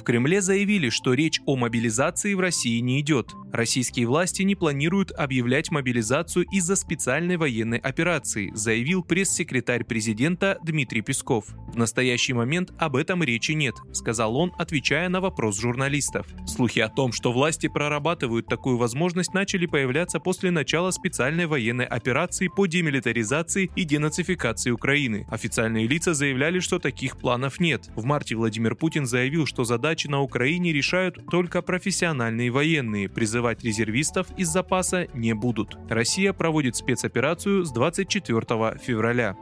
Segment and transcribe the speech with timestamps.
[0.00, 3.34] В Кремле заявили, что речь о мобилизации в России не идет.
[3.52, 11.44] Российские власти не планируют объявлять мобилизацию из-за специальной военной операции, заявил пресс-секретарь президента Дмитрий Песков.
[11.68, 16.26] В настоящий момент об этом речи нет, сказал он, отвечая на вопрос журналистов.
[16.46, 22.48] Слухи о том, что власти прорабатывают такую возможность, начали появляться после начала специальной военной операции
[22.48, 25.26] по демилитаризации и денацификации Украины.
[25.30, 27.90] Официальные лица заявляли, что таких планов нет.
[27.96, 33.64] В марте Владимир Путин заявил, что задача задачи на Украине решают только профессиональные военные, призывать
[33.64, 35.76] резервистов из запаса не будут.
[35.88, 39.34] Россия проводит спецоперацию с 24 февраля.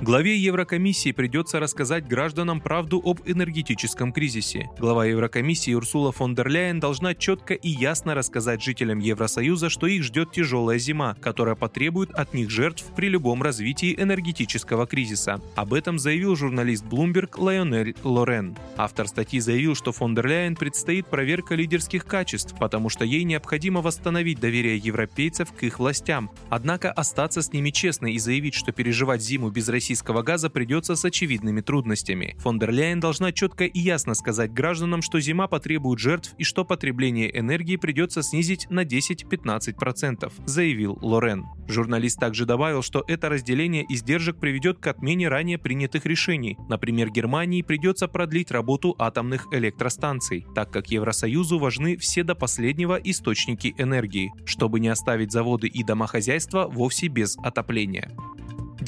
[0.00, 4.70] Главе Еврокомиссии придется рассказать гражданам правду об энергетическом кризисе.
[4.78, 10.04] Глава Еврокомиссии Урсула фон дер Ляйен должна четко и ясно рассказать жителям Евросоюза, что их
[10.04, 15.40] ждет тяжелая зима, которая потребует от них жертв при любом развитии энергетического кризиса.
[15.56, 18.56] Об этом заявил журналист Bloomberg Лайонель Лорен.
[18.76, 23.82] Автор статьи заявил, что фон дер Ляйен предстоит проверка лидерских качеств, потому что ей необходимо
[23.82, 26.30] восстановить доверие европейцев к их властям.
[26.50, 30.96] Однако остаться с ними честной и заявить, что переживать зиму без России российского газа придется
[30.96, 32.36] с очевидными трудностями.
[32.40, 37.76] Фон должна четко и ясно сказать гражданам, что зима потребует жертв и что потребление энергии
[37.76, 41.46] придется снизить на 10-15%, заявил Лорен.
[41.68, 46.58] Журналист также добавил, что это разделение издержек приведет к отмене ранее принятых решений.
[46.68, 53.74] Например, Германии придется продлить работу атомных электростанций, так как Евросоюзу важны все до последнего источники
[53.78, 58.14] энергии, чтобы не оставить заводы и домохозяйства вовсе без отопления.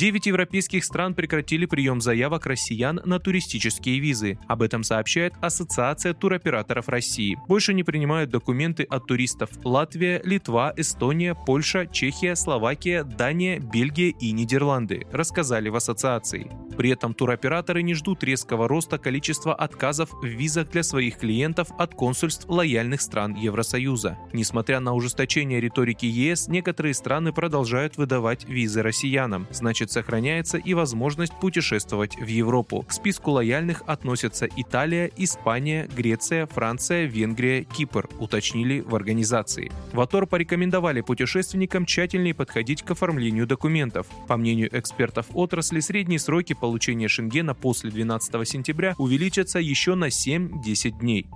[0.00, 4.38] Девять европейских стран прекратили прием заявок россиян на туристические визы.
[4.48, 7.36] Об этом сообщает Ассоциация туроператоров России.
[7.46, 14.32] Больше не принимают документы от туристов Латвия, Литва, Эстония, Польша, Чехия, Словакия, Дания, Бельгия и
[14.32, 16.50] Нидерланды, рассказали в ассоциации.
[16.78, 21.94] При этом туроператоры не ждут резкого роста количества отказов в визах для своих клиентов от
[21.94, 24.16] консульств лояльных стран Евросоюза.
[24.32, 29.46] Несмотря на ужесточение риторики ЕС, некоторые страны продолжают выдавать визы россиянам.
[29.50, 32.84] Значит, значит сохраняется и возможность путешествовать в Европу.
[32.88, 39.70] К списку лояльных относятся Италия, Испания, Греция, Франция, Венгрия, Кипр, уточнили в организации.
[39.92, 44.06] В АТОР порекомендовали путешественникам тщательнее подходить к оформлению документов.
[44.28, 51.00] По мнению экспертов отрасли, средние сроки получения Шенгена после 12 сентября увеличатся еще на 7-10
[51.00, 51.26] дней.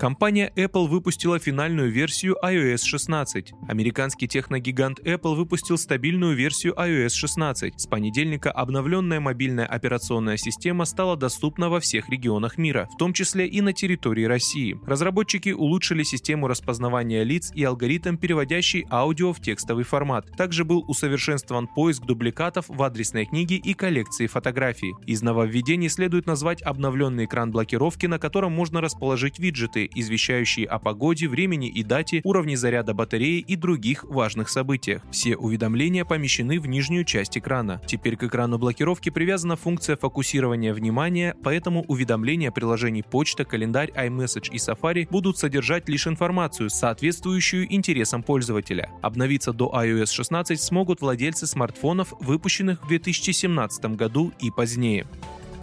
[0.00, 3.52] Компания Apple выпустила финальную версию iOS 16.
[3.68, 7.78] Американский техногигант Apple выпустил стабильную версию iOS 16.
[7.78, 13.46] С понедельника обновленная мобильная операционная система стала доступна во всех регионах мира, в том числе
[13.46, 14.80] и на территории России.
[14.86, 20.24] Разработчики улучшили систему распознавания лиц и алгоритм, переводящий аудио в текстовый формат.
[20.34, 24.94] Также был усовершенствован поиск дубликатов в адресной книге и коллекции фотографий.
[25.04, 31.28] Из нововведений следует назвать обновленный экран блокировки, на котором можно расположить виджеты, извещающие о погоде,
[31.28, 35.02] времени и дате, уровне заряда батареи и других важных событиях.
[35.10, 37.80] Все уведомления помещены в нижнюю часть экрана.
[37.86, 44.56] Теперь к экрану блокировки привязана функция фокусирования внимания, поэтому уведомления приложений почта, календарь, iMessage и
[44.56, 48.90] Safari будут содержать лишь информацию, соответствующую интересам пользователя.
[49.02, 55.06] Обновиться до iOS 16 смогут владельцы смартфонов, выпущенных в 2017 году и позднее.